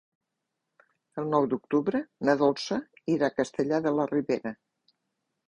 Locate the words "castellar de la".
3.43-4.09